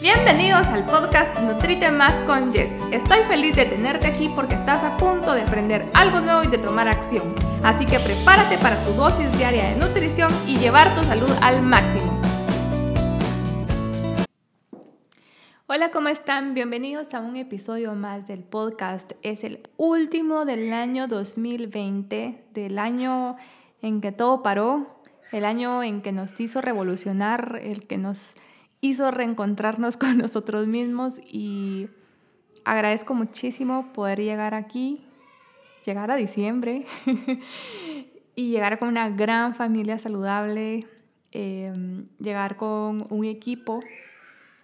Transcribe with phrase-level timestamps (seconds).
[0.00, 2.72] Bienvenidos al podcast Nutrite Más con Jess.
[2.90, 6.56] Estoy feliz de tenerte aquí porque estás a punto de aprender algo nuevo y de
[6.56, 7.34] tomar acción.
[7.62, 12.18] Así que prepárate para tu dosis diaria de nutrición y llevar tu salud al máximo.
[15.66, 16.54] Hola, ¿cómo están?
[16.54, 19.12] Bienvenidos a un episodio más del podcast.
[19.20, 23.36] Es el último del año 2020, del año
[23.82, 28.34] en que todo paró, el año en que nos hizo revolucionar, el que nos
[28.80, 31.88] hizo reencontrarnos con nosotros mismos y
[32.64, 35.04] agradezco muchísimo poder llegar aquí,
[35.84, 36.86] llegar a diciembre
[38.34, 40.86] y llegar con una gran familia saludable,
[41.32, 43.80] em, llegar con un equipo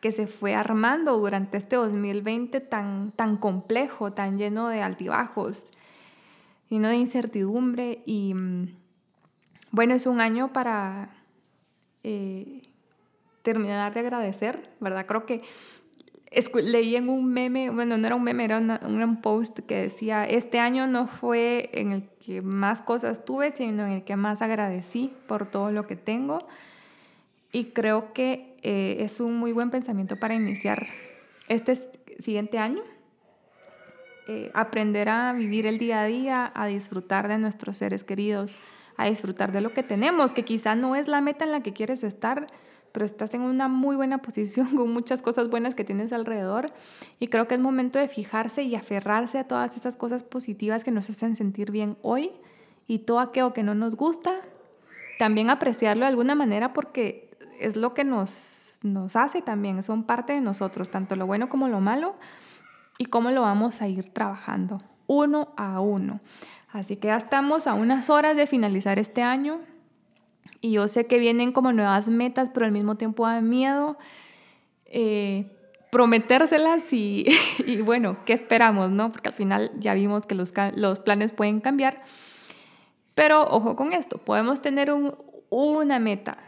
[0.00, 5.70] que se fue armando durante este 2020 tan, tan complejo, tan lleno de altibajos,
[6.68, 8.76] lleno de incertidumbre y mm,
[9.70, 11.10] bueno, es un año para
[12.02, 12.62] eh,
[13.46, 15.06] terminar de agradecer, ¿verdad?
[15.06, 15.42] Creo que
[16.64, 20.58] leí en un meme, bueno, no era un meme, era un post que decía, este
[20.58, 25.12] año no fue en el que más cosas tuve, sino en el que más agradecí
[25.28, 26.48] por todo lo que tengo.
[27.52, 30.88] Y creo que eh, es un muy buen pensamiento para iniciar
[31.46, 31.76] este
[32.18, 32.82] siguiente año.
[34.26, 38.58] Eh, aprender a vivir el día a día, a disfrutar de nuestros seres queridos,
[38.96, 41.72] a disfrutar de lo que tenemos, que quizá no es la meta en la que
[41.72, 42.48] quieres estar,
[42.96, 46.72] pero estás en una muy buena posición con muchas cosas buenas que tienes alrededor
[47.20, 50.90] y creo que es momento de fijarse y aferrarse a todas esas cosas positivas que
[50.90, 52.30] nos hacen sentir bien hoy
[52.86, 54.32] y todo aquello que no nos gusta,
[55.18, 60.32] también apreciarlo de alguna manera porque es lo que nos, nos hace también, son parte
[60.32, 62.14] de nosotros, tanto lo bueno como lo malo
[62.96, 66.20] y cómo lo vamos a ir trabajando uno a uno.
[66.72, 69.60] Así que ya estamos a unas horas de finalizar este año.
[70.60, 73.98] Y yo sé que vienen como nuevas metas, pero al mismo tiempo da miedo
[74.86, 75.52] eh,
[75.90, 77.26] prometérselas y,
[77.84, 78.90] bueno, ¿qué esperamos?
[78.90, 79.12] no?
[79.12, 82.02] Porque al final ya vimos que los, los planes pueden cambiar.
[83.14, 85.14] Pero ojo con esto, podemos tener un,
[85.50, 86.38] una meta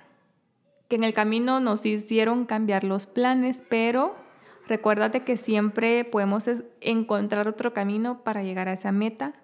[0.89, 4.17] que en el camino nos hicieron cambiar los planes, pero
[4.67, 6.49] recuérdate que siempre podemos
[6.81, 9.35] encontrar otro camino para llegar a esa meta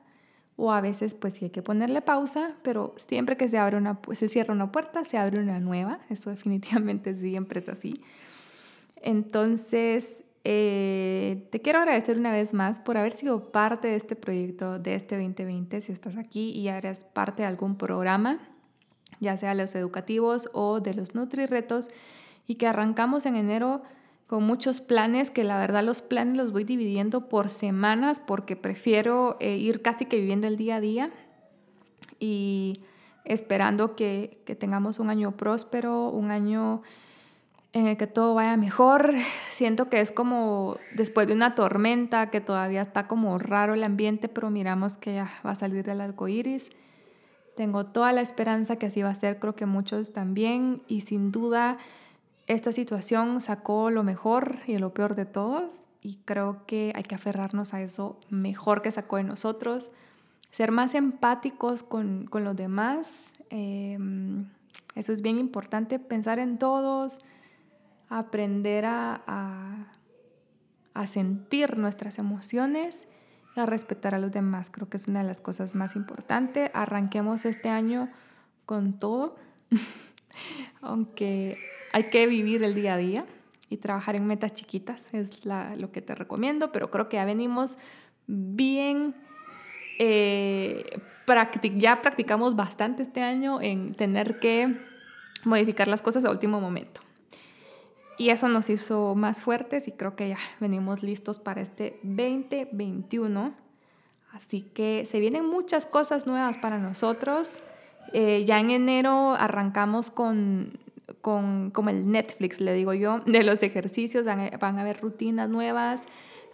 [0.56, 3.98] o a veces pues sí hay que ponerle pausa, pero siempre que se, abre una,
[4.12, 8.02] se cierra una puerta, se abre una nueva, eso definitivamente siempre es así.
[8.96, 14.78] Entonces, eh, te quiero agradecer una vez más por haber sido parte de este proyecto
[14.78, 18.38] de este 2020, si estás aquí y eres parte de algún programa,
[19.20, 21.90] ya sea los educativos o de los Nutri-Retos,
[22.46, 23.82] y que arrancamos en enero
[24.26, 29.36] con muchos planes, que la verdad los planes los voy dividiendo por semanas porque prefiero
[29.40, 31.10] eh, ir casi que viviendo el día a día
[32.18, 32.80] y
[33.24, 36.82] esperando que, que, tengamos un año próspero, un año
[37.72, 39.14] en el que todo vaya mejor.
[39.50, 44.28] Siento que es como después de una tormenta, que todavía está como raro el ambiente,
[44.28, 46.70] pero miramos que ya va a salir el arco iris.
[47.56, 51.30] Tengo toda la esperanza que así va a ser, creo que muchos también, y sin
[51.30, 51.78] duda
[52.46, 57.14] esta situación sacó lo mejor y lo peor de todos y creo que hay que
[57.14, 59.90] aferrarnos a eso mejor que sacó de nosotros,
[60.50, 64.50] ser más empáticos con, los demás, em,
[64.94, 67.18] eso es bien importante, pensar en todos,
[68.10, 69.90] aprender a,
[70.92, 73.08] a sentir nuestras emociones
[73.56, 76.70] y a respetar a los demás, creo que es una de las cosas más importantes.
[76.74, 78.10] Arranquemos este año
[78.66, 79.36] con todo,
[80.82, 81.58] aunque
[81.94, 83.24] hay que vivir el día a día
[83.70, 87.78] y trabajar en metas chiquitas, es lo que te recomiendo, pero creo que ya venimos
[88.26, 89.14] bien,
[90.00, 91.00] eh,
[91.76, 94.76] ya practicamos bastante este año en tener que
[95.44, 97.00] modificar las cosas a último momento.
[98.18, 103.54] Y eso nos hizo más fuertes y creo que ya venimos listos para este 2021.
[104.32, 107.60] Así que se vienen muchas cosas nuevas para nosotros.
[108.12, 110.82] Eh, ya en enero arrancamos con
[111.20, 116.02] con como el Netflix, le digo yo, de los ejercicios, van a, haber rutinas nuevas,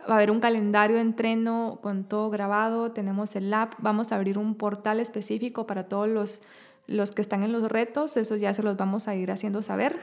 [0.08, 4.16] va a haber un calendario de entreno con todo grabado, tenemos el app, vamos a
[4.16, 6.42] abrir un portal específico para todos los,
[6.86, 9.98] los que están en los retos, eso ya se los vamos a ir haciendo saber.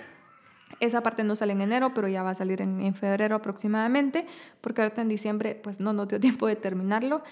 [0.79, 4.27] Esa parte no sale en enero, pero ya va a salir en, en febrero aproximadamente,
[4.61, 7.23] porque ahorita en diciembre pues no nos dio tiempo de terminarlo.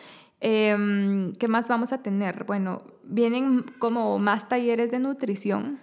[0.42, 2.44] Em, ¿Qué más vamos a tener?
[2.44, 5.80] Bueno, vienen como más talleres de nutrición,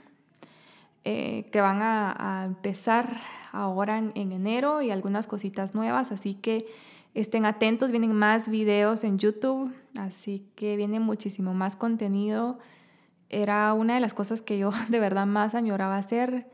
[1.04, 3.08] eh, que van a, empezar
[3.50, 6.66] ahora en, enero y algunas cositas nuevas, así que
[7.14, 12.58] estén atentos, vienen más videos en YouTube, así que viene muchísimo más contenido.
[13.30, 16.46] Era una de las cosas que yo de verdad más añoraba hacer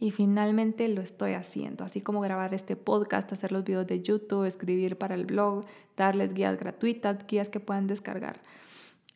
[0.00, 4.46] y finalmente lo estoy haciendo, así como grabar este podcast, hacer los videos de YouTube,
[4.46, 5.64] escribir para el blog,
[5.96, 8.40] darles guías gratuitas, guías que puedan descargar.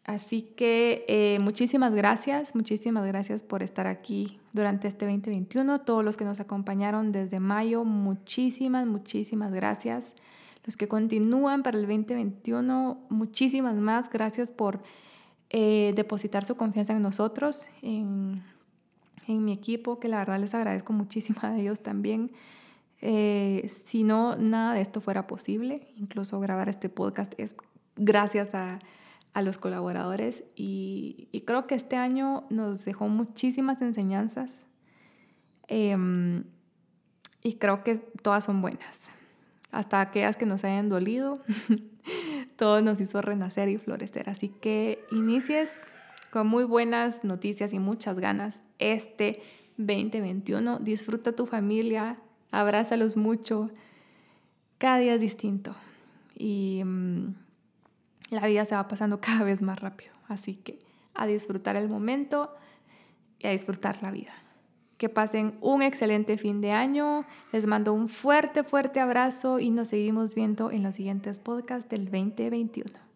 [0.06, 5.81] Así que eh, muchísimas gracias, muchísimas gracias por estar aquí durante este 2021.
[5.81, 10.14] Todos los que nos acompañaron desde mayo, muchísimas, muchísimas gracias.
[10.64, 14.08] Los que continúan para el 2021, muchísimas más.
[14.08, 14.81] Gracias por
[15.50, 18.44] eh, depositar su confianza en nosotros, en,
[19.26, 22.31] en, mi equipo, que la verdad les agradezco muchísimo a ellos también.
[23.00, 25.88] Eh, si no, nada de esto fuera posible.
[25.97, 27.56] Incluso grabar este podcast es
[27.97, 28.79] gracias a
[29.37, 34.65] a los colaboradores y, creo que este año nos dejó muchísimas enseñanzas
[35.69, 36.44] em,
[37.43, 39.11] y creo que todas son buenas.
[39.73, 41.43] Hasta aquellas que nos hayan dolido,
[42.56, 44.31] todo nos hizo renacer y florecer.
[44.31, 45.83] Así que inicies
[46.31, 49.43] con muy buenas noticias y muchas ganas este
[49.77, 50.79] 2021.
[50.79, 52.17] Disfruta tu familia,
[52.50, 53.69] abrázalos mucho.
[54.79, 55.77] Cada día es distinto.
[56.35, 57.35] Y em,
[58.31, 60.12] la vida se va pasando cada vez más rápido.
[60.28, 60.78] Así que
[61.14, 62.55] a disfrutar el momento
[63.38, 64.32] y a disfrutar la vida.
[64.99, 67.26] Que pasen un excelente fin de año.
[67.52, 72.06] Les mando un fuerte, fuerte abrazo y nos seguimos viendo en los siguientes podcasts del
[72.06, 73.06] 2021.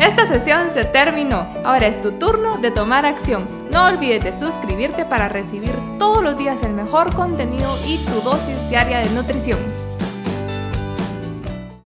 [0.00, 1.46] Esta sesión se terminó.
[1.64, 3.46] Ahora es tu turno de tomar acción.
[3.70, 8.68] No olvides de suscribirte para recibir todos los días el mejor contenido y tu dosis
[8.68, 9.58] diaria de nutrición.